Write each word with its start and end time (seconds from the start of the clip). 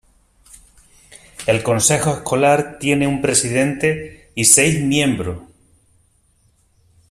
El 1.45 1.61
consejo 1.61 2.09
escolar 2.11 2.79
tiene 2.79 3.05
un 3.05 3.21
presidente 3.21 4.31
y 4.33 4.45
seis 4.45 4.81
miembros. 4.81 5.43